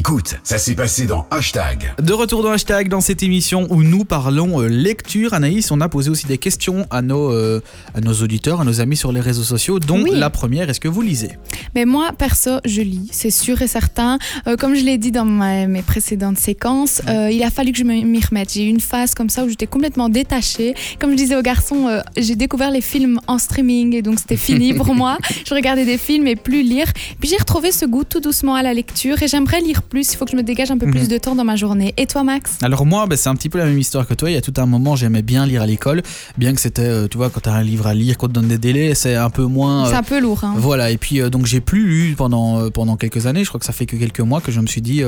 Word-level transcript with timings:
Écoute, 0.00 0.36
ça 0.44 0.56
s'est 0.56 0.74
passé 0.74 1.04
dans 1.04 1.26
Hashtag. 1.30 1.92
De 2.02 2.14
retour 2.14 2.42
dans 2.42 2.52
Hashtag, 2.52 2.88
dans 2.88 3.02
cette 3.02 3.22
émission 3.22 3.66
où 3.68 3.82
nous 3.82 4.06
parlons 4.06 4.62
euh, 4.62 4.66
lecture. 4.66 5.34
Anaïs, 5.34 5.70
on 5.70 5.82
a 5.82 5.90
posé 5.90 6.08
aussi 6.08 6.26
des 6.26 6.38
questions 6.38 6.86
à 6.90 7.02
nos, 7.02 7.30
euh, 7.30 7.60
à 7.94 8.00
nos 8.00 8.14
auditeurs, 8.14 8.62
à 8.62 8.64
nos 8.64 8.80
amis 8.80 8.96
sur 8.96 9.12
les 9.12 9.20
réseaux 9.20 9.42
sociaux, 9.42 9.78
dont 9.78 10.02
Oui. 10.02 10.12
la 10.14 10.30
première, 10.30 10.70
est-ce 10.70 10.80
que 10.80 10.88
vous 10.88 11.02
lisez? 11.02 11.32
Mais 11.74 11.84
moi, 11.84 12.12
perso, 12.16 12.52
je 12.64 12.80
lis, 12.80 13.10
c'est 13.12 13.30
sûr 13.30 13.60
et 13.60 13.66
certain. 13.66 14.16
Euh, 14.46 14.56
comme 14.56 14.74
je 14.74 14.82
l'ai 14.86 14.96
dit 14.96 15.12
dans 15.12 15.26
ma- 15.26 15.66
mes 15.66 15.82
précédentes 15.82 16.38
séquences, 16.38 17.02
euh, 17.06 17.28
il 17.30 17.42
a 17.42 17.50
fallu 17.50 17.72
que 17.72 17.78
je 17.78 17.84
me- 17.84 18.00
m'y 18.02 18.20
remette. 18.24 18.54
J'ai 18.54 18.64
eu 18.64 18.68
une 18.70 18.80
phase 18.80 19.12
comme 19.12 19.28
ça 19.28 19.44
où 19.44 19.50
j'étais 19.50 19.66
complètement 19.66 20.08
détachée. 20.08 20.72
Comme 20.98 21.10
je 21.10 21.16
disais 21.16 21.36
aux 21.36 21.42
garçons, 21.42 21.88
euh, 21.88 22.00
j'ai 22.16 22.36
découvert 22.36 22.70
les 22.70 22.80
films 22.80 23.20
en 23.26 23.36
streaming 23.36 23.94
et 23.96 24.00
donc 24.00 24.18
c'était 24.18 24.38
fini 24.38 24.72
pour 24.72 24.94
moi. 24.94 25.18
Je 25.46 25.52
regardais 25.52 25.84
des 25.84 25.98
films 25.98 26.26
et 26.26 26.36
plus 26.36 26.62
lire. 26.62 26.86
Puis 27.20 27.28
j'ai 27.28 27.36
retrouvé 27.36 27.70
ce 27.70 27.84
goût 27.84 28.04
tout 28.04 28.20
doucement 28.20 28.54
à 28.54 28.62
la 28.62 28.72
lecture 28.72 29.22
et 29.22 29.28
j'aimerais 29.28 29.60
lire 29.60 29.82
plus. 29.90 30.10
Il 30.12 30.16
faut 30.16 30.24
que 30.24 30.30
je 30.30 30.36
me 30.36 30.42
dégage 30.42 30.70
un 30.70 30.78
peu 30.78 30.86
Mhm. 30.86 30.92
plus 30.92 31.08
de 31.08 31.18
temps 31.18 31.34
dans 31.34 31.44
ma 31.44 31.56
journée. 31.56 31.92
Et 31.98 32.06
toi, 32.06 32.24
Max? 32.24 32.52
Alors 32.62 32.86
moi, 32.86 33.06
bah, 33.06 33.16
c'est 33.18 33.28
un 33.28 33.34
petit 33.34 33.50
peu 33.50 33.58
la 33.58 33.66
même 33.66 33.78
histoire 33.78 34.06
que 34.06 34.14
toi. 34.14 34.30
Il 34.30 34.34
y 34.34 34.36
a 34.38 34.40
tout 34.40 34.54
un 34.56 34.64
moment, 34.66 34.96
j'aimais 34.96 35.20
bien 35.22 35.44
lire 35.44 35.60
à 35.62 35.66
l'école, 35.66 36.02
bien 36.38 36.54
que 36.54 36.60
c'était, 36.60 36.82
euh, 36.82 37.08
tu 37.08 37.18
vois, 37.18 37.28
quand 37.28 37.40
tu 37.40 37.48
as 37.50 37.52
un 37.54 37.62
livre 37.62 37.86
à 37.86 37.92
lire, 37.92 38.16
qu'on 38.16 38.28
te 38.28 38.32
donne 38.32 38.48
des 38.48 38.56
délais, 38.58 38.94
c'est 38.94 39.16
un 39.16 39.28
peu 39.30 39.44
moins... 39.44 39.84
euh, 39.86 39.90
C'est 39.90 39.96
un 39.96 40.02
peu 40.02 40.20
lourd. 40.20 40.44
Hein. 40.44 40.54
Voilà, 40.56 40.90
et 40.90 40.96
puis 40.96 41.20
euh, 41.20 41.28
donc 41.28 41.44
j'ai 41.46 41.60
plus 41.60 41.86
lu 41.86 42.14
pendant, 42.16 42.70
pendant 42.70 42.96
quelques 42.96 43.26
années, 43.26 43.42
je 43.44 43.48
crois 43.50 43.60
que 43.60 43.66
ça 43.66 43.72
fait 43.72 43.84
que 43.86 43.96
quelques 43.96 44.20
mois 44.20 44.40
que 44.40 44.52
je 44.52 44.60
me 44.60 44.66
suis 44.66 44.80
dit, 44.80 45.02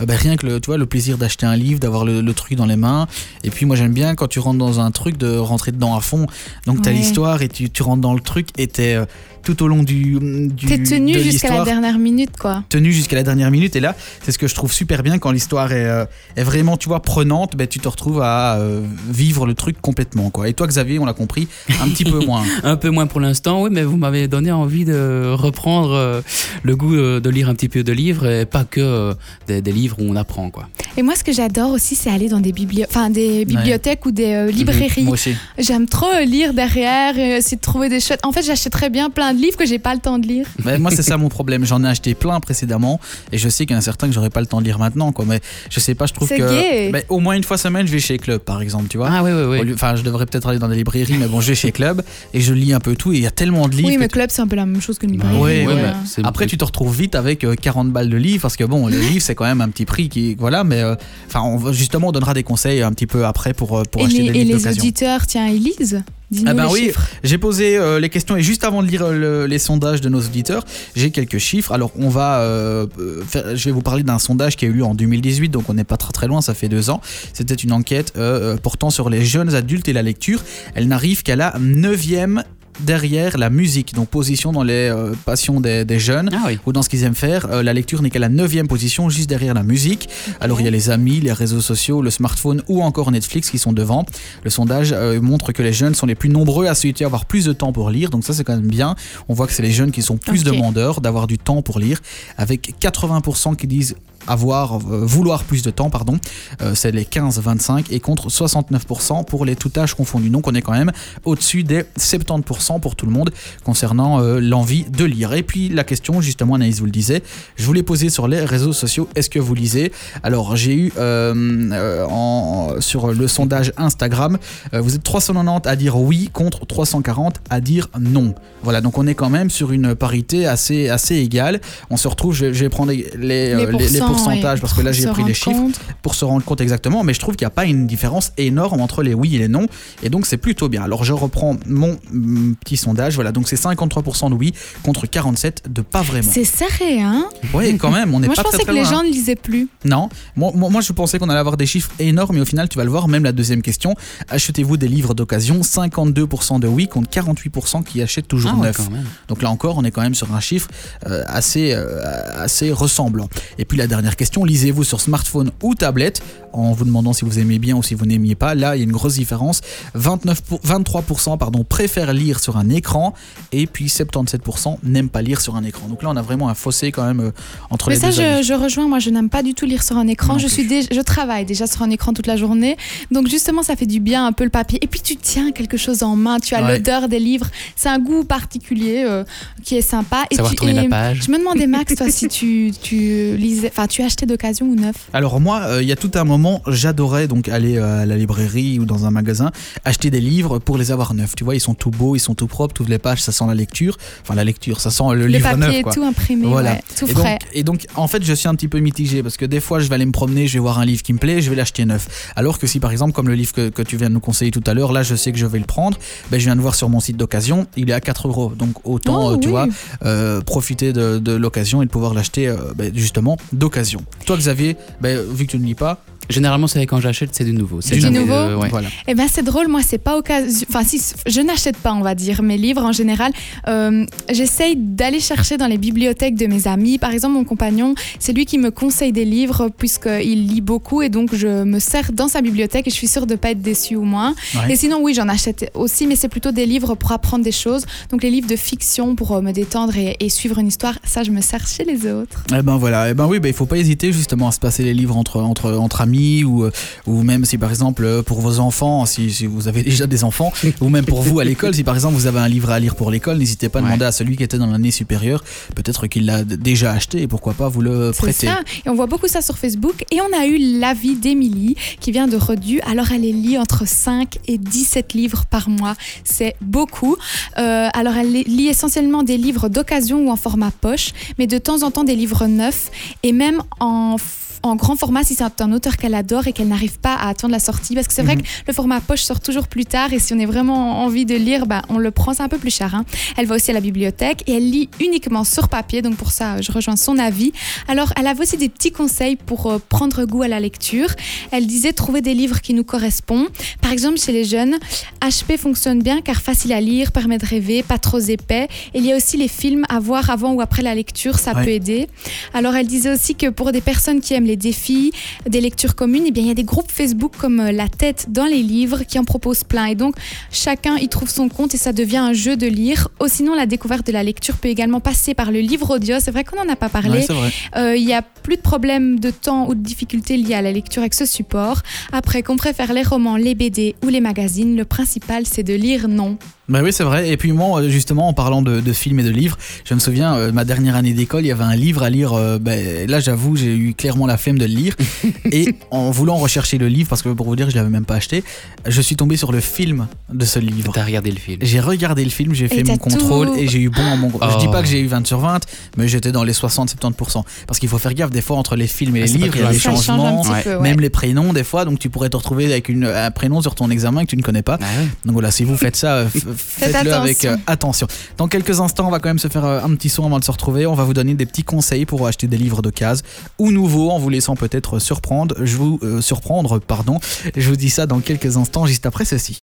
bah, 0.00 0.14
rien 0.16 0.36
que 0.36 0.46
le, 0.46 0.60
tu 0.60 0.66
vois, 0.66 0.78
le 0.78 0.86
plaisir 0.86 1.18
d'acheter 1.18 1.44
un 1.46 1.56
livre, 1.56 1.80
d'avoir 1.80 2.04
le, 2.04 2.20
le 2.20 2.32
truc 2.34 2.56
dans 2.56 2.66
les 2.66 2.76
mains, 2.76 3.06
et 3.44 3.50
puis 3.50 3.66
moi 3.66 3.74
j'aime 3.76 3.92
bien 3.92 4.14
quand 4.14 4.28
tu 4.28 4.38
rentres 4.38 4.58
dans 4.58 4.78
un 4.80 4.90
truc 4.92 5.16
de 5.16 5.36
rentrer 5.36 5.72
dedans 5.72 5.96
à 5.96 6.00
fond, 6.00 6.26
donc 6.66 6.78
Ouais. 6.86 6.92
l'histoire 6.92 7.42
et 7.42 7.48
tu, 7.48 7.70
tu 7.70 7.82
rentres 7.82 8.00
dans 8.02 8.14
le 8.14 8.20
truc 8.20 8.48
et 8.58 8.66
t'es 8.66 8.96
tout 9.42 9.62
au 9.62 9.68
long 9.68 9.82
du... 9.82 10.18
du 10.20 10.66
T'es 10.66 10.82
tenu 10.82 11.18
jusqu'à 11.18 11.50
la 11.58 11.64
dernière 11.64 11.98
minute, 11.98 12.36
quoi. 12.38 12.64
tenu 12.68 12.92
jusqu'à 12.92 13.16
la 13.16 13.22
dernière 13.22 13.50
minute, 13.50 13.76
et 13.76 13.80
là 13.80 13.94
c'est 14.22 14.32
ce 14.32 14.38
que 14.38 14.46
je 14.46 14.54
trouve 14.54 14.72
super 14.72 15.02
bien 15.02 15.18
quand 15.18 15.30
l'histoire 15.32 15.72
est, 15.72 15.84
euh, 15.86 16.04
est 16.36 16.42
vraiment, 16.44 16.76
tu 16.76 16.88
vois, 16.88 17.00
prenante, 17.02 17.56
ben, 17.56 17.66
tu 17.66 17.78
te 17.78 17.88
retrouves 17.88 18.20
à 18.22 18.56
euh, 18.56 18.80
vivre 19.10 19.46
le 19.46 19.54
truc 19.54 19.80
complètement, 19.80 20.30
quoi. 20.30 20.48
Et 20.48 20.52
toi 20.52 20.66
Xavier, 20.66 20.98
on 20.98 21.04
l'a 21.04 21.12
compris, 21.12 21.48
un 21.82 21.88
petit 21.88 22.04
peu 22.04 22.24
moins. 22.24 22.42
Un 22.64 22.76
peu 22.76 22.90
moins 22.90 23.06
pour 23.06 23.20
l'instant, 23.20 23.62
oui, 23.62 23.70
mais 23.72 23.82
vous 23.82 23.96
m'avez 23.96 24.28
donné 24.28 24.52
envie 24.52 24.84
de 24.84 25.32
reprendre 25.32 25.92
euh, 25.92 26.20
le 26.62 26.76
goût 26.76 26.94
euh, 26.94 27.20
de 27.20 27.28
lire 27.30 27.48
un 27.48 27.54
petit 27.54 27.68
peu 27.68 27.82
de 27.82 27.92
livres 27.92 28.26
et 28.26 28.44
pas 28.46 28.64
que 28.64 28.80
euh, 28.80 29.14
des, 29.46 29.60
des 29.60 29.72
livres 29.72 29.96
où 29.98 30.04
on 30.08 30.16
apprend, 30.16 30.50
quoi. 30.50 30.68
Et 30.96 31.02
moi, 31.02 31.14
ce 31.16 31.24
que 31.24 31.32
j'adore 31.32 31.70
aussi, 31.70 31.94
c'est 31.94 32.10
aller 32.10 32.28
dans 32.28 32.40
des, 32.40 32.52
enfin, 32.88 33.10
des 33.10 33.44
bibliothèques 33.44 34.06
ou 34.06 34.12
des 34.12 34.32
euh, 34.34 34.50
librairies. 34.50 35.02
Moi 35.04 35.14
aussi. 35.14 35.34
J'aime 35.58 35.86
trop 35.86 36.06
lire 36.24 36.54
derrière 36.54 37.18
et 37.18 37.36
essayer 37.38 37.56
de 37.56 37.62
trouver 37.62 37.88
des 37.88 38.00
chouettes. 38.00 38.24
En 38.24 38.32
fait, 38.32 38.42
j'achèterais 38.42 38.90
bien 38.90 39.10
plein 39.10 39.31
de 39.32 39.38
livres 39.40 39.56
que 39.56 39.66
j'ai 39.66 39.78
pas 39.78 39.94
le 39.94 40.00
temps 40.00 40.18
de 40.18 40.26
lire. 40.26 40.46
Moi, 40.78 40.90
c'est 40.90 41.02
ça 41.02 41.16
mon 41.18 41.28
problème. 41.28 41.64
J'en 41.64 41.82
ai 41.84 41.88
acheté 41.88 42.14
plein 42.14 42.38
précédemment 42.40 43.00
et 43.32 43.38
je 43.38 43.48
sais 43.48 43.66
qu'il 43.66 43.74
y 43.74 43.76
en 43.76 43.80
a 43.80 43.82
certains 43.82 44.06
que 44.08 44.12
j'aurais 44.14 44.30
pas 44.30 44.40
le 44.40 44.46
temps 44.46 44.60
de 44.60 44.64
lire 44.66 44.78
maintenant. 44.78 45.12
Quoi. 45.12 45.24
Mais 45.26 45.40
je 45.70 45.80
sais 45.80 45.94
pas, 45.94 46.06
je 46.06 46.12
trouve 46.12 46.28
C'est 46.28 46.38
que. 46.38 46.90
Ben, 46.92 47.02
au 47.08 47.20
moins 47.20 47.34
une 47.34 47.44
fois 47.44 47.58
semaine, 47.58 47.86
je 47.86 47.92
vais 47.92 48.00
chez 48.00 48.18
Club, 48.18 48.40
par 48.40 48.60
exemple, 48.62 48.88
tu 48.88 48.96
vois. 48.98 49.08
Ah 49.10 49.22
oui, 49.22 49.30
oui, 49.32 49.60
oui. 49.62 49.72
Enfin, 49.74 49.96
je 49.96 50.02
devrais 50.02 50.26
peut-être 50.26 50.48
aller 50.48 50.58
dans 50.58 50.68
des 50.68 50.76
librairies, 50.76 51.16
mais 51.18 51.26
bon, 51.26 51.40
je 51.40 51.48
vais 51.48 51.54
chez 51.54 51.72
Club 51.72 52.02
et 52.34 52.40
je 52.40 52.52
lis 52.54 52.72
un 52.72 52.80
peu 52.80 52.94
tout. 52.96 53.12
Et 53.12 53.16
il 53.16 53.22
y 53.22 53.26
a 53.26 53.30
tellement 53.30 53.68
de 53.68 53.74
livres. 53.76 53.88
oui, 53.88 53.96
mais 53.98 54.08
tu- 54.08 54.12
Club, 54.14 54.28
c'est 54.30 54.42
un 54.42 54.46
peu 54.46 54.56
la 54.56 54.66
même 54.66 54.80
chose 54.80 54.98
que 54.98 55.06
une 55.06 55.12
librairie. 55.12 55.36
ouais, 55.38 55.66
Ouais, 55.66 55.74
ouais. 55.74 55.82
mais 56.18 56.24
Après, 56.24 56.46
tu 56.46 56.56
te 56.58 56.64
retrouves 56.64 56.96
vite 56.96 57.14
avec 57.14 57.44
euh, 57.44 57.54
40 57.54 57.90
balles 57.90 58.08
de 58.10 58.16
livres 58.16 58.42
parce 58.42 58.56
que 58.56 58.64
bon, 58.64 58.86
le 58.88 58.98
livre, 58.98 59.22
c'est 59.24 59.34
quand 59.34 59.44
même 59.44 59.60
un 59.60 59.68
petit 59.68 59.84
prix 59.84 60.08
qui. 60.08 60.34
Voilà, 60.38 60.64
mais 60.64 60.80
euh, 60.82 60.94
enfin, 61.28 61.40
on 61.42 61.56
va- 61.56 61.72
justement, 61.72 62.08
on 62.08 62.12
donnera 62.12 62.34
des 62.34 62.42
conseils 62.42 62.82
un 62.82 62.92
petit 62.92 63.06
peu 63.06 63.24
après 63.26 63.52
pour, 63.54 63.78
euh, 63.78 63.82
pour 63.90 64.02
Et 64.02 64.06
acheter 64.06 64.22
les, 64.22 64.30
des 64.32 64.38
et 64.40 64.44
livres 64.44 64.56
les 64.58 64.62
d'occasion. 64.62 64.82
auditeurs, 64.82 65.26
tiens, 65.26 65.46
ils 65.48 65.62
lisent? 65.62 66.02
Ah 66.46 66.54
ben 66.54 66.66
oui, 66.70 66.92
j'ai 67.24 67.38
posé 67.38 67.76
euh, 67.76 68.00
les 68.00 68.08
questions 68.08 68.36
et 68.36 68.42
juste 68.42 68.64
avant 68.64 68.82
de 68.82 68.88
lire 68.88 69.02
euh, 69.02 69.12
le- 69.12 69.46
les 69.46 69.58
sondages 69.58 70.00
de 70.00 70.08
nos 70.08 70.20
auditeurs, 70.20 70.64
j'ai 70.96 71.10
quelques 71.10 71.38
chiffres. 71.38 71.72
Alors 71.72 71.92
on 71.96 72.08
va, 72.08 72.40
euh, 72.40 72.86
faire- 73.26 73.56
je 73.56 73.64
vais 73.64 73.70
vous 73.70 73.82
parler 73.82 74.02
d'un 74.02 74.18
sondage 74.18 74.56
qui 74.56 74.64
a 74.64 74.68
eu 74.68 74.72
lieu 74.72 74.84
en 74.84 74.94
2018, 74.94 75.48
donc 75.50 75.68
on 75.68 75.74
n'est 75.74 75.84
pas 75.84 75.96
très 75.96 76.12
très 76.12 76.26
loin, 76.26 76.40
ça 76.40 76.54
fait 76.54 76.68
deux 76.68 76.90
ans. 76.90 77.00
C'était 77.32 77.54
une 77.54 77.72
enquête 77.72 78.12
euh, 78.16 78.56
portant 78.56 78.90
sur 78.90 79.10
les 79.10 79.24
jeunes 79.24 79.54
adultes 79.54 79.88
et 79.88 79.92
la 79.92 80.02
lecture. 80.02 80.42
Elle 80.74 80.88
n'arrive 80.88 81.22
qu'à 81.22 81.36
la 81.36 81.54
neuvième 81.60 82.44
derrière 82.80 83.38
la 83.38 83.50
musique, 83.50 83.94
donc 83.94 84.08
position 84.08 84.52
dans 84.52 84.62
les 84.62 84.88
euh, 84.90 85.12
passions 85.24 85.60
des, 85.60 85.84
des 85.84 85.98
jeunes 85.98 86.30
Ah 86.32 86.44
oui. 86.46 86.58
ou 86.66 86.72
dans 86.72 86.82
ce 86.82 86.88
qu'ils 86.88 87.04
aiment 87.04 87.14
faire. 87.14 87.46
Euh, 87.50 87.62
la 87.62 87.72
lecture 87.72 88.02
n'est 88.02 88.10
qu'à 88.10 88.18
la 88.18 88.28
neuvième 88.28 88.68
position, 88.68 89.08
juste 89.08 89.28
derrière 89.28 89.54
la 89.54 89.62
musique. 89.62 90.08
Alors 90.40 90.60
il 90.60 90.64
y 90.64 90.68
a 90.68 90.70
les 90.70 90.90
amis, 90.90 91.20
les 91.20 91.32
réseaux 91.32 91.60
sociaux, 91.60 92.02
le 92.02 92.10
smartphone 92.10 92.62
ou 92.68 92.82
encore 92.82 93.10
Netflix 93.10 93.50
qui 93.50 93.58
sont 93.58 93.72
devant. 93.72 94.04
Le 94.44 94.50
sondage 94.50 94.92
euh, 94.92 95.20
montre 95.20 95.52
que 95.52 95.62
les 95.62 95.72
jeunes 95.72 95.94
sont 95.94 96.06
les 96.06 96.14
plus 96.14 96.28
nombreux 96.28 96.66
à 96.66 96.74
souhaiter 96.74 97.04
avoir 97.04 97.26
plus 97.26 97.44
de 97.44 97.52
temps 97.52 97.72
pour 97.72 97.90
lire, 97.90 98.10
donc 98.10 98.24
ça 98.24 98.32
c'est 98.32 98.44
quand 98.44 98.56
même 98.56 98.66
bien. 98.68 98.96
On 99.28 99.34
voit 99.34 99.46
que 99.46 99.52
c'est 99.52 99.62
les 99.62 99.72
jeunes 99.72 99.90
qui 99.90 100.02
sont 100.02 100.16
plus 100.16 100.44
demandeurs 100.44 101.00
d'avoir 101.00 101.26
du 101.26 101.38
temps 101.38 101.62
pour 101.62 101.78
lire, 101.78 102.00
avec 102.36 102.74
80% 102.80 103.56
qui 103.56 103.66
disent 103.66 103.94
avoir 104.26 104.76
euh, 104.76 105.04
vouloir 105.04 105.44
plus 105.44 105.62
de 105.62 105.70
temps 105.70 105.90
pardon. 105.90 106.18
Euh, 106.62 106.74
c'est 106.74 106.92
les 106.92 107.04
15-25 107.04 107.86
et 107.90 108.00
contre 108.00 108.28
69% 108.28 109.24
pour 109.24 109.44
les 109.44 109.56
tout 109.56 109.70
âges 109.76 109.94
confondus. 109.94 110.30
Donc 110.30 110.46
on 110.48 110.54
est 110.54 110.62
quand 110.62 110.72
même 110.72 110.92
au-dessus 111.24 111.64
des 111.64 111.84
70% 111.98 112.80
pour 112.80 112.96
tout 112.96 113.06
le 113.06 113.12
monde 113.12 113.30
concernant 113.64 114.20
euh, 114.20 114.40
l'envie 114.40 114.84
de 114.84 115.04
lire. 115.04 115.32
Et 115.34 115.42
puis 115.42 115.68
la 115.68 115.84
question 115.84 116.20
justement 116.20 116.54
Anaïs 116.54 116.78
vous 116.78 116.84
le 116.86 116.90
disait 116.90 117.22
je 117.56 117.64
vous 117.64 117.72
l'ai 117.72 117.82
posée 117.82 118.10
sur 118.10 118.28
les 118.28 118.44
réseaux 118.44 118.72
sociaux. 118.72 119.08
Est-ce 119.14 119.30
que 119.30 119.38
vous 119.38 119.54
lisez? 119.54 119.92
Alors 120.22 120.56
j'ai 120.56 120.74
eu 120.74 120.92
euh, 120.98 122.04
en, 122.08 122.80
sur 122.80 123.12
le 123.12 123.28
sondage 123.28 123.72
Instagram 123.76 124.38
vous 124.72 124.94
êtes 124.94 125.02
390 125.02 125.68
à 125.68 125.76
dire 125.76 125.96
oui 125.98 126.30
contre 126.32 126.66
340 126.66 127.36
à 127.50 127.60
dire 127.60 127.88
non. 128.00 128.34
Voilà 128.62 128.80
donc 128.80 128.98
on 128.98 129.06
est 129.06 129.14
quand 129.14 129.30
même 129.30 129.50
sur 129.50 129.72
une 129.72 129.94
parité 129.94 130.46
assez 130.46 130.88
assez 130.88 131.16
égale. 131.16 131.60
On 131.90 131.96
se 131.96 132.08
retrouve 132.08 132.34
je, 132.34 132.46
vais- 132.46 132.54
je 132.54 132.60
vais 132.64 132.68
prendre 132.68 132.92
les, 132.92 133.06
les, 133.18 133.54
les- 133.54 133.66
les 133.66 133.66
pourcents, 133.66 134.06
pourcentages 134.06 134.11
ouais, 134.12 134.40
parce 134.60 134.72
que 134.72 134.80
là 134.82 134.92
j'ai 134.92 135.06
pris 135.08 135.24
les 135.24 135.34
chiffres 135.34 135.50
compte. 135.50 135.80
pour 136.02 136.14
se 136.14 136.24
rendre 136.24 136.44
compte 136.44 136.60
exactement, 136.60 137.04
mais 137.04 137.14
je 137.14 137.20
trouve 137.20 137.36
qu'il 137.36 137.44
n'y 137.44 137.52
a 137.52 137.54
pas 137.54 137.64
une 137.64 137.86
différence 137.86 138.32
énorme 138.36 138.80
entre 138.80 139.02
les 139.02 139.14
oui 139.14 139.36
et 139.36 139.38
les 139.38 139.48
non, 139.48 139.66
et 140.02 140.10
donc 140.10 140.26
c'est 140.26 140.36
plutôt 140.36 140.68
bien. 140.68 140.82
Alors 140.82 141.04
je 141.04 141.12
reprends 141.12 141.56
mon 141.66 141.98
mm, 142.10 142.54
petit 142.54 142.76
sondage, 142.76 143.14
voilà, 143.14 143.32
donc 143.32 143.48
c'est 143.48 143.60
53% 143.60 144.30
de 144.30 144.34
oui 144.34 144.52
contre 144.82 145.06
47 145.06 145.64
de 145.70 145.82
pas 145.82 146.02
vraiment. 146.02 146.30
C'est 146.30 146.44
serré, 146.44 147.00
hein? 147.00 147.26
Oui, 147.54 147.76
quand 147.78 147.90
même, 147.90 148.14
on 148.14 148.20
n'est 148.20 148.26
Moi, 148.26 148.34
pas 148.36 148.42
je 148.42 148.48
très, 148.48 148.58
pensais 148.58 148.64
très 148.64 148.72
que 148.72 148.78
les 148.78 148.84
gens 148.84 149.02
ne 149.02 149.08
lisaient 149.08 149.36
plus. 149.36 149.68
non, 149.84 150.08
moi, 150.36 150.52
moi, 150.54 150.70
moi, 150.70 150.80
je 150.80 150.92
pensais 150.92 151.18
qu'on 151.18 151.28
allait 151.28 151.40
avoir 151.40 151.56
des 151.56 151.66
chiffres 151.66 151.90
énormes, 151.98 152.36
mais 152.36 152.40
au 152.40 152.46
final 152.46 152.68
tu 152.68 152.78
vas 152.78 152.84
le 152.84 152.90
voir, 152.90 153.08
même 153.08 153.24
la 153.24 153.32
deuxième 153.32 153.62
question, 153.62 153.94
achetez-vous 154.28 154.76
des 154.76 154.88
livres 154.88 155.14
d'occasion, 155.14 155.60
52% 155.60 156.60
de 156.60 156.68
oui 156.68 156.88
contre 156.88 157.10
48% 157.10 157.84
qui 157.84 158.02
achètent 158.02 158.28
toujours 158.28 158.52
Ah 158.54 158.62
neuf. 158.62 158.80
Donc 159.28 159.42
là 159.42 159.50
encore, 159.50 159.76
on 159.78 159.84
est 159.84 159.90
quand 159.90 160.02
même 160.02 160.14
sur 160.14 160.34
un 160.34 160.40
chiffre 160.40 160.68
euh, 161.06 161.22
assez, 161.26 161.72
euh, 161.72 162.00
assez 162.36 162.72
ressemblant. 162.72 163.28
Et 163.58 163.64
puis 163.64 163.78
la 163.78 163.86
dernière 163.86 164.01
question, 164.10 164.44
lisez-vous 164.44 164.84
sur 164.84 165.00
smartphone 165.00 165.50
ou 165.62 165.74
tablette 165.74 166.22
en 166.52 166.72
vous 166.72 166.84
demandant 166.84 167.12
si 167.12 167.24
vous 167.24 167.38
aimez 167.38 167.58
bien 167.58 167.76
ou 167.76 167.82
si 167.82 167.94
vous 167.94 168.04
n'aimiez 168.04 168.34
pas. 168.34 168.54
Là, 168.54 168.76
il 168.76 168.80
y 168.80 168.82
a 168.82 168.84
une 168.84 168.92
grosse 168.92 169.14
différence. 169.14 169.60
29 169.94 170.42
pour- 170.42 170.60
23% 170.60 171.38
pardon, 171.38 171.64
préfèrent 171.64 172.12
lire 172.12 172.40
sur 172.40 172.56
un 172.58 172.68
écran 172.68 173.14
et 173.52 173.66
puis 173.66 173.88
77% 173.88 174.78
n'aiment 174.82 175.08
pas 175.08 175.22
lire 175.22 175.40
sur 175.40 175.56
un 175.56 175.64
écran. 175.64 175.88
Donc 175.88 176.02
là, 176.02 176.10
on 176.10 176.16
a 176.16 176.22
vraiment 176.22 176.48
un 176.48 176.54
fossé 176.54 176.92
quand 176.92 177.04
même 177.06 177.20
euh, 177.20 177.30
entre 177.70 177.88
Mais 177.88 177.94
les 177.94 178.00
ça, 178.00 178.10
deux. 178.10 178.20
avis. 178.20 178.42
je, 178.42 178.48
je 178.48 178.54
rejoins. 178.54 178.86
Moi, 178.88 178.98
je 178.98 179.10
n'aime 179.10 179.30
pas 179.30 179.42
du 179.42 179.54
tout 179.54 179.64
lire 179.66 179.82
sur 179.82 179.96
un 179.96 180.06
écran. 180.08 180.34
Non 180.34 180.38
Je, 180.38 180.48
suis 180.48 180.66
je 180.68 181.00
travaille 181.00 181.44
déjà 181.46 181.66
sur 181.66 181.82
un 181.82 181.90
écran 181.90 182.12
toute 182.12 182.26
la 182.26 182.36
journée. 182.36 182.76
Donc, 183.10 183.28
justement, 183.28 183.62
ça 183.62 183.76
fait 183.76 183.86
du 183.86 184.00
bien 184.00 184.26
un 184.26 184.32
peu 184.32 184.44
le 184.44 184.50
papier. 184.50 184.78
Et 184.82 184.86
puis, 184.86 185.00
tu 185.00 185.16
tiens 185.16 185.52
quelque 185.52 185.76
chose 185.76 186.02
en 186.02 186.16
main. 186.16 186.38
Tu 186.38 186.54
as 186.54 186.62
Ouais. 186.62 186.78
l'odeur 186.78 187.08
des 187.08 187.18
livres. 187.18 187.46
C'est 187.76 187.88
un 187.88 187.98
goût 187.98 188.24
particulier 188.24 189.04
euh, 189.06 189.24
qui 189.64 189.76
est 189.76 189.82
sympa. 189.82 190.24
Et 190.30 190.36
tu- 190.36 190.68
et 190.68 190.72
la 190.72 190.84
page. 190.88 191.22
Je 191.26 191.30
me 191.30 191.38
demandais, 191.38 191.66
Max, 191.66 191.94
toi, 191.94 192.08
si 192.10 192.28
tu, 192.28 192.72
tu 192.82 193.36
lisais. 193.36 193.68
Enfin, 193.68 193.86
tu 193.92 194.02
achetais 194.02 194.26
d'occasion 194.26 194.66
ou 194.66 194.74
neuf 194.74 194.94
Alors 195.12 195.38
moi, 195.40 195.60
euh, 195.64 195.82
il 195.82 195.88
y 195.88 195.92
a 195.92 195.96
tout 195.96 196.10
un 196.14 196.24
moment, 196.24 196.62
j'adorais 196.66 197.28
donc 197.28 197.48
aller 197.48 197.76
euh, 197.76 198.02
à 198.02 198.06
la 198.06 198.16
librairie 198.16 198.78
ou 198.78 198.84
dans 198.86 199.04
un 199.04 199.10
magasin, 199.10 199.50
acheter 199.84 200.10
des 200.10 200.20
livres 200.20 200.58
pour 200.58 200.78
les 200.78 200.90
avoir 200.92 201.12
neufs. 201.14 201.34
Tu 201.36 201.44
vois, 201.44 201.54
ils 201.54 201.60
sont 201.60 201.74
tout 201.74 201.90
beaux, 201.90 202.16
ils 202.16 202.20
sont 202.20 202.34
tout 202.34 202.46
propres, 202.46 202.74
tu 202.74 202.82
ouvres 202.82 202.90
les 202.90 202.98
pages, 202.98 203.22
ça 203.22 203.32
sent 203.32 203.44
la 203.46 203.54
lecture. 203.54 203.96
Enfin 204.22 204.34
la 204.34 204.44
lecture, 204.44 204.80
ça 204.80 204.90
sent 204.90 205.04
le 205.12 205.26
Les 205.26 205.38
livre 205.38 205.50
papiers 205.50 205.66
neuf. 205.76 205.82
Quoi. 205.82 205.92
tout 205.92 206.02
imprimé, 206.02 206.46
Voilà. 206.46 206.72
ouais, 206.72 206.82
tout 206.98 207.06
Et 207.06 207.12
frais. 207.12 207.32
donc, 207.32 207.48
et 207.52 207.62
donc, 207.64 207.86
en 207.96 208.08
fait, 208.08 208.22
je 208.24 208.32
suis 208.32 208.48
un 208.48 208.54
petit 208.54 208.68
peu 208.68 208.78
mitigé 208.78 209.22
parce 209.22 209.36
que 209.36 209.44
des 209.44 209.60
fois, 209.60 209.78
je 209.80 209.88
vais 209.88 209.94
aller 209.94 210.06
me 210.06 210.12
promener, 210.12 210.46
je 210.46 210.54
vais 210.54 210.58
voir 210.60 210.78
un 210.78 210.84
livre 210.86 211.02
qui 211.02 211.12
me 211.12 211.18
plaît, 211.18 211.42
je 211.42 211.50
vais 211.50 211.56
l'acheter 211.56 211.84
neuf. 211.84 212.32
Alors 212.34 212.58
que 212.58 212.66
si, 212.66 212.80
par 212.80 212.92
exemple, 212.92 213.12
comme 213.12 213.28
le 213.28 213.34
livre 213.34 213.52
que, 213.52 213.68
que 213.68 213.82
tu 213.82 213.96
viens 213.98 214.08
de 214.08 214.14
nous 214.14 214.20
conseiller 214.20 214.50
tout 214.50 214.62
à 214.66 214.72
l'heure, 214.72 214.92
là, 214.92 215.02
je 215.02 215.14
sais 215.14 215.32
que 215.32 215.38
je 215.38 215.46
vais 215.46 215.58
le 215.58 215.66
prendre, 215.66 215.98
ben, 216.30 216.38
je 216.40 216.44
viens 216.44 216.56
de 216.56 216.60
voir 216.62 216.74
sur 216.74 216.88
mon 216.88 217.00
site 217.00 217.18
d'occasion, 217.18 217.66
il 217.76 217.90
est 217.90 217.92
à 217.92 218.00
4 218.00 218.28
euros. 218.28 218.52
Donc, 218.56 218.70
autant, 218.84 219.26
Oh, 219.26 219.32
euh, 219.32 219.36
tu 219.36 219.48
oui. 219.48 219.52
vois, 219.52 219.68
euh, 220.06 220.40
profiter 220.40 220.92
de, 220.94 221.18
de 221.18 221.32
l'occasion 221.32 221.82
et 221.82 221.86
de 221.86 221.90
pouvoir 221.90 222.14
l'acheter, 222.14 222.54
ben, 222.76 222.90
justement, 222.94 223.36
d'occasion. 223.52 223.81
Toi, 224.26 224.36
Xavier, 224.36 224.76
ben, 225.00 225.20
vu 225.20 225.46
que 225.46 225.52
tu 225.52 225.58
ne 225.58 225.64
lis 225.64 225.74
pas, 225.74 226.04
Généralement, 226.30 226.66
c'est 226.66 226.84
quand 226.86 227.00
j'achète, 227.00 227.30
c'est 227.32 227.44
du 227.44 227.52
nouveau. 227.52 227.80
C'est 227.80 227.96
Du 227.96 228.10
nouveau 228.10 228.60
ouais. 228.60 228.68
Voilà. 228.70 228.88
Eh 229.06 229.14
ben 229.14 229.26
c'est 229.30 229.42
drôle, 229.42 229.68
moi 229.68 229.80
c'est 229.86 229.98
pas 229.98 230.16
occasion. 230.16 230.66
Enfin 230.68 230.84
si, 230.84 231.00
je 231.26 231.40
n'achète 231.40 231.76
pas, 231.76 231.92
on 231.92 232.00
va 232.00 232.14
dire, 232.14 232.42
mes 232.42 232.56
livres 232.56 232.82
en 232.82 232.92
général. 232.92 233.32
Euh, 233.68 234.06
J'essaye 234.30 234.76
d'aller 234.76 235.20
chercher 235.20 235.56
dans 235.58 235.66
les 235.66 235.78
bibliothèques 235.78 236.36
de 236.36 236.46
mes 236.46 236.66
amis. 236.66 236.98
Par 236.98 237.10
exemple, 237.12 237.34
mon 237.34 237.44
compagnon, 237.44 237.94
c'est 238.18 238.32
lui 238.32 238.46
qui 238.46 238.58
me 238.58 238.70
conseille 238.70 239.12
des 239.12 239.24
livres 239.24 239.68
puisqu'il 239.76 240.46
lit 240.46 240.60
beaucoup 240.60 241.02
et 241.02 241.08
donc 241.08 241.34
je 241.34 241.64
me 241.64 241.78
sers 241.78 242.12
dans 242.12 242.28
sa 242.28 242.40
bibliothèque 242.40 242.86
et 242.86 242.90
je 242.90 242.94
suis 242.94 243.08
sûre 243.08 243.26
de 243.26 243.34
pas 243.34 243.50
être 243.50 243.60
déçue 243.62 243.96
au 243.96 244.02
moins. 244.02 244.34
Ouais. 244.54 244.72
Et 244.72 244.76
sinon, 244.76 244.98
oui, 245.02 245.14
j'en 245.14 245.28
achète 245.28 245.70
aussi, 245.74 246.06
mais 246.06 246.16
c'est 246.16 246.28
plutôt 246.28 246.52
des 246.52 246.66
livres 246.66 246.94
pour 246.94 247.12
apprendre 247.12 247.44
des 247.44 247.52
choses. 247.52 247.84
Donc 248.10 248.22
les 248.22 248.30
livres 248.30 248.48
de 248.48 248.56
fiction 248.56 249.14
pour 249.16 249.32
euh, 249.32 249.40
me 249.40 249.52
détendre 249.52 249.96
et, 249.96 250.16
et 250.20 250.28
suivre 250.28 250.58
une 250.58 250.68
histoire, 250.68 250.98
ça 251.04 251.22
je 251.22 251.30
me 251.30 251.40
sers 251.40 251.66
chez 251.66 251.84
les 251.84 252.06
autres. 252.10 252.44
Eh 252.56 252.62
ben 252.62 252.76
voilà, 252.76 253.10
eh 253.10 253.14
ben 253.14 253.26
oui, 253.26 253.38
ben 253.40 253.48
il 253.48 253.54
faut 253.54 253.66
pas 253.66 253.76
hésiter 253.78 254.12
justement 254.12 254.48
à 254.48 254.52
se 254.52 254.60
passer 254.60 254.82
les 254.84 254.94
livres 254.94 255.16
entre, 255.16 255.40
entre, 255.40 255.72
entre 255.72 256.00
amis 256.00 256.11
ou, 256.44 256.66
ou 257.06 257.22
même 257.22 257.44
si 257.44 257.58
par 257.58 257.70
exemple 257.70 258.04
euh, 258.04 258.22
pour 258.22 258.40
vos 258.40 258.58
enfants, 258.60 259.06
si, 259.06 259.30
si 259.30 259.46
vous 259.46 259.68
avez 259.68 259.82
déjà 259.82 260.06
des 260.06 260.24
enfants, 260.24 260.52
ou 260.80 260.88
même 260.88 261.04
pour 261.04 261.22
vous 261.22 261.40
à 261.40 261.44
l'école, 261.44 261.74
si 261.74 261.84
par 261.84 261.94
exemple 261.94 262.14
vous 262.14 262.26
avez 262.26 262.38
un 262.40 262.48
livre 262.48 262.70
à 262.70 262.78
lire 262.80 262.94
pour 262.94 263.10
l'école, 263.10 263.38
n'hésitez 263.38 263.68
pas 263.68 263.78
à 263.78 263.82
Ouais. 263.82 263.88
demander 263.88 264.04
à 264.04 264.12
celui 264.12 264.36
qui 264.36 264.42
était 264.42 264.58
dans 264.58 264.66
l'année 264.66 264.90
supérieure, 264.90 265.42
peut-être 265.74 266.06
qu'il 266.06 266.26
l'a 266.26 266.44
déjà 266.44 266.92
acheté 266.92 267.22
et 267.22 267.26
pourquoi 267.28 267.54
pas 267.54 267.68
vous 267.68 267.80
le 267.80 268.12
C'est 268.12 268.18
prêter. 268.22 268.46
ça. 268.46 268.60
Et 268.84 268.88
on 268.88 268.94
voit 268.94 269.06
beaucoup 269.06 269.28
ça 269.28 269.42
sur 269.42 269.58
Facebook. 269.58 270.04
Et 270.10 270.18
on 270.20 270.38
a 270.38 270.46
eu 270.46 270.78
l'avis 270.78 271.16
d'Émilie 271.16 271.76
qui 272.00 272.12
vient 272.12 272.28
de 272.28 272.36
Redu. 272.36 272.80
Alors 272.82 273.10
elle 273.12 273.22
lit 273.22 273.58
entre 273.58 273.86
5 273.86 274.38
et 274.46 274.58
17 274.58 275.14
livres 275.14 275.44
par 275.46 275.68
mois. 275.68 275.94
C'est 276.24 276.54
beaucoup. 276.60 277.16
Euh, 277.58 277.88
alors 277.92 278.14
elle 278.16 278.32
lit 278.32 278.68
essentiellement 278.68 279.22
des 279.22 279.36
livres 279.36 279.68
d'occasion 279.68 280.26
ou 280.26 280.30
en 280.30 280.36
format 280.36 280.70
poche, 280.70 281.12
mais 281.38 281.46
de 281.46 281.58
temps 281.58 281.82
en 281.82 281.90
temps 281.90 282.04
des 282.04 282.16
livres 282.16 282.46
neufs 282.46 282.90
et 283.22 283.32
même 283.32 283.62
en 283.80 284.16
en 284.62 284.76
grand 284.76 284.96
format 284.96 285.24
si 285.24 285.34
c'est 285.34 285.60
un 285.60 285.72
auteur 285.72 285.96
qu'elle 285.96 286.14
adore 286.14 286.46
et 286.46 286.52
qu'elle 286.52 286.68
n'arrive 286.68 286.98
pas 286.98 287.14
à 287.14 287.28
attendre 287.28 287.52
la 287.52 287.58
sortie 287.58 287.94
parce 287.94 288.06
que 288.06 288.12
c'est 288.14 288.22
vrai 288.22 288.36
Mhm. 288.36 288.42
que 288.42 288.46
le 288.68 288.72
format 288.72 289.00
poche 289.00 289.22
sort 289.22 289.40
toujours 289.40 289.66
plus 289.68 289.84
tard 289.84 290.12
et 290.12 290.18
si 290.18 290.32
on 290.34 290.38
est 290.38 290.46
vraiment 290.46 291.02
envie 291.04 291.24
de 291.24 291.34
lire 291.34 291.66
bah, 291.66 291.82
on 291.88 291.98
le 291.98 292.10
prend 292.10 292.32
c'est 292.34 292.42
un 292.42 292.48
peu 292.48 292.58
plus 292.58 292.74
cher 292.74 292.94
hein. 292.94 293.04
elle 293.36 293.46
va 293.46 293.56
aussi 293.56 293.70
à 293.70 293.74
la 293.74 293.80
bibliothèque 293.80 294.42
et 294.46 294.54
elle 294.56 294.70
lit 294.70 294.88
uniquement 295.00 295.44
sur 295.44 295.68
papier 295.68 296.02
donc 296.02 296.16
pour 296.16 296.30
ça 296.30 296.60
je 296.60 296.70
rejoins 296.72 296.96
son 296.96 297.18
avis 297.18 297.52
alors, 297.88 298.12
elle 298.16 298.26
avait 298.26 298.42
aussi 298.42 298.56
des 298.56 298.68
petits 298.68 298.92
conseils 298.92 299.36
pour 299.36 299.66
euh, 299.66 299.78
prendre 299.88 300.24
goût 300.24 300.42
à 300.42 300.48
la 300.48 300.60
lecture. 300.60 301.08
Elle 301.50 301.66
disait 301.66 301.92
trouver 301.92 302.20
des 302.22 302.32
livres 302.34 302.60
qui 302.60 302.74
nous 302.74 302.84
correspondent. 302.84 303.48
Par 303.80 303.92
exemple, 303.92 304.18
chez 304.18 304.32
les 304.32 304.44
jeunes, 304.44 304.76
HP 305.20 305.56
fonctionne 305.58 306.02
bien 306.02 306.20
car 306.20 306.40
facile 306.40 306.72
à 306.72 306.80
lire, 306.80 307.12
permet 307.12 307.38
de 307.38 307.46
rêver, 307.46 307.82
pas 307.82 307.98
trop 307.98 308.18
épais. 308.18 308.68
Et 308.94 308.98
il 308.98 309.06
y 309.06 309.12
a 309.12 309.16
aussi 309.16 309.36
les 309.36 309.48
films 309.48 309.84
à 309.88 309.98
voir 310.00 310.30
avant 310.30 310.52
ou 310.52 310.60
après 310.60 310.82
la 310.82 310.94
lecture, 310.94 311.38
ça 311.38 311.54
Ouais. 311.54 311.64
peut 311.64 311.70
aider. 311.70 312.08
Alors, 312.54 312.74
elle 312.76 312.86
disait 312.86 313.10
aussi 313.12 313.34
que 313.34 313.48
pour 313.50 313.72
des 313.72 313.80
personnes 313.80 314.20
qui 314.20 314.34
aiment 314.34 314.44
les 314.46 314.51
défis, 314.56 315.12
des 315.48 315.60
lectures 315.60 315.94
communes, 315.94 316.24
eh 316.26 316.30
bien, 316.30 316.42
il 316.42 316.48
y 316.48 316.52
a 316.52 316.54
des 316.54 316.64
groupes 316.64 316.90
Facebook 316.90 317.32
comme 317.38 317.60
euh, 317.60 317.72
La 317.72 317.88
tête 317.88 318.26
dans 318.30 318.44
les 318.46 318.62
livres 318.62 319.02
qui 319.04 319.18
en 319.18 319.24
proposent 319.24 319.64
plein. 319.64 319.86
Et 319.86 319.94
donc, 319.94 320.14
chacun 320.50 320.96
y 320.96 321.08
trouve 321.08 321.28
son 321.28 321.48
compte 321.48 321.74
et 321.74 321.78
ça 321.78 321.92
devient 321.92 322.18
un 322.18 322.32
jeu 322.32 322.56
de 322.56 322.66
lire. 322.66 323.08
Ou 323.22 323.26
sinon, 323.28 323.54
la 323.54 323.66
découverte 323.66 324.06
de 324.06 324.12
la 324.12 324.22
lecture 324.22 324.56
peut 324.56 324.68
également 324.68 325.00
passer 325.00 325.34
par 325.34 325.50
le 325.50 325.60
livre 325.60 325.90
audio. 325.94 326.16
C'est 326.20 326.30
vrai 326.30 326.44
qu'on 326.44 326.62
n'en 326.64 326.72
a 326.72 326.76
pas 326.76 326.88
parlé. 326.88 327.20
Ouais. 327.20 327.50
Euh, 327.76 327.96
Il 327.96 328.04
n'y 328.04 328.14
a 328.14 328.22
plus 328.22 328.56
de 328.56 328.62
problème 328.62 329.18
de 329.20 329.30
temps 329.30 329.68
ou 329.68 329.74
de 329.74 329.80
difficultés 329.82 330.36
liées 330.36 330.54
à 330.54 330.62
la 330.62 330.72
lecture 330.72 331.02
avec 331.02 331.14
ce 331.14 331.24
support. 331.26 331.82
Après, 332.12 332.42
qu'on 332.42 332.56
préfère 332.56 332.92
les 332.92 333.02
romans, 333.02 333.36
les 333.36 333.54
BD 333.54 333.94
ou 334.04 334.08
les 334.08 334.20
magazines, 334.20 334.76
le 334.76 334.84
principal 334.84 335.44
c'est 335.46 335.62
de 335.62 335.74
lire 335.74 336.08
non. 336.08 336.36
Bah 336.68 336.80
oui, 336.82 336.92
c'est 336.92 337.04
vrai. 337.04 337.28
Et 337.28 337.36
puis 337.36 337.52
moi, 337.52 337.82
euh, 337.82 337.88
justement, 337.88 338.28
en 338.28 338.32
parlant 338.32 338.62
de, 338.62 338.80
de 338.80 338.92
films 338.92 339.18
et 339.20 339.22
de 339.24 339.30
livres, 339.30 339.58
je 339.84 339.94
me 339.94 339.98
souviens, 339.98 340.52
ma 340.52 340.64
dernière 340.64 340.96
année 340.96 341.12
d'école, 341.12 341.44
il 341.44 341.48
y 341.48 341.52
avait 341.52 341.64
un 341.64 341.76
livre 341.76 342.02
à 342.02 342.10
lire. 342.10 342.32
euh, 342.32 342.58
ben, 342.58 343.08
là, 343.08 343.20
j'avoue, 343.20 343.56
j'ai 343.56 343.74
eu 343.74 343.94
clairement 343.94 344.26
la 344.26 344.36
flemme 344.42 344.58
de 344.58 344.64
le 344.66 344.74
lire. 344.74 344.94
et 345.52 345.74
en 345.90 346.10
voulant 346.10 346.36
rechercher 346.36 346.78
le 346.78 346.88
livre, 346.88 347.08
parce 347.08 347.22
que 347.22 347.28
pour 347.30 347.46
vous 347.46 347.56
dire, 347.56 347.70
je 347.70 347.76
l'avais 347.76 347.88
même 347.90 348.04
pas 348.04 348.16
acheté, 348.16 348.44
je 348.86 349.00
suis 349.00 349.16
tombé 349.16 349.36
sur 349.36 349.52
le 349.52 349.60
film 349.60 350.06
de 350.32 350.44
ce 350.44 350.58
livre. 350.58 350.92
T'as 350.94 351.04
regardé 351.04 351.30
le 351.30 351.38
film. 351.38 351.58
J'ai 351.62 351.80
regardé 351.80 352.24
le 352.24 352.30
film, 352.30 352.54
j'ai 352.54 352.68
fait 352.68 352.84
mon 352.84 352.96
contrôle 352.98 353.48
tout- 353.48 353.56
et 353.56 353.68
j'ai 353.68 353.78
eu 353.80 353.88
bon 353.90 354.02
en 354.02 354.16
mon. 354.16 354.28
Je 354.30 354.58
dis 354.58 354.66
Oh. 354.68 354.70
pas 354.70 354.82
que 354.82 354.88
j'ai 354.88 355.00
eu 355.00 355.06
20 355.06 355.26
sur 355.26 355.38
20, 355.40 355.60
mais 355.96 356.08
j'étais 356.08 356.32
dans 356.32 356.44
les 356.44 356.52
60-70%. 356.52 357.44
Parce 357.66 357.78
qu'il 357.78 357.88
faut 357.88 357.98
faire 357.98 358.14
gaffe 358.14 358.30
des 358.30 358.40
fois 358.42 358.56
entre 358.56 358.76
les 358.76 358.86
films 358.86 359.16
et 359.16 359.22
Ah, 359.22 359.26
les 359.26 359.32
livres, 359.32 359.54
il 359.56 359.62
y 359.62 359.64
a 359.64 359.70
des 359.72 359.78
change 359.78 360.04
changements. 360.04 360.40
petit 360.42 360.50
ouais. 360.50 360.62
peu. 360.62 360.74
ouais. 360.76 360.80
Même 360.82 361.00
les 361.00 361.10
prénoms, 361.10 361.52
des 361.52 361.64
fois, 361.64 361.84
donc 361.84 361.98
tu 361.98 362.10
pourrais 362.10 362.28
te 362.30 362.36
retrouver 362.36 362.66
avec 362.66 362.88
une, 362.88 363.04
un 363.04 363.30
prénom 363.30 363.60
sur 363.62 363.74
ton 363.74 363.90
examen 363.90 364.24
que 364.24 364.30
tu 364.30 364.36
ne 364.36 364.42
connais 364.42 364.62
pas. 364.62 364.78
Ah 364.80 364.84
ouais. 365.00 365.06
Donc 365.24 365.34
voilà, 365.34 365.50
si 365.50 365.64
vous 365.64 365.76
faites 365.76 365.96
ça, 365.96 366.16
euh, 366.16 366.28
faites-le 366.56 366.96
attention. 367.12 367.22
avec 367.22 367.44
euh, 367.44 367.56
attention. 367.66 368.06
Dans 368.36 368.48
quelques 368.48 368.80
instants, 368.80 369.06
on 369.06 369.10
va 369.10 369.18
quand 369.20 369.28
même 369.30 369.38
se 369.38 369.48
faire 369.48 369.64
euh, 369.64 369.80
un 369.82 369.94
petit 369.94 370.08
son 370.08 370.26
avant 370.26 370.38
de 370.38 370.44
se 370.44 370.50
retrouver. 370.50 370.86
On 370.86 370.94
va 370.94 371.04
vous 371.04 371.14
donner 371.14 371.34
des 371.34 371.46
petits 371.46 371.62
conseils 371.64 372.04
pour 372.06 372.26
acheter 372.26 372.46
des 372.46 372.56
livres 372.56 372.82
d'occasion 372.82 373.24
ou 373.58 373.70
nouveaux 373.70 374.10
en 374.10 374.18
vous 374.18 374.28
laissant 374.32 374.56
peut-être 374.56 374.98
surprendre. 374.98 375.54
Je 375.64 375.76
vous 375.76 376.00
euh, 376.02 376.20
surprendre, 376.20 376.78
pardon. 376.78 377.20
Je 377.56 377.68
vous 377.68 377.76
dis 377.76 377.90
ça 377.90 378.06
dans 378.06 378.20
quelques 378.20 378.56
instants, 378.56 378.86
juste 378.86 379.06
après 379.06 379.24
ceci. 379.24 379.60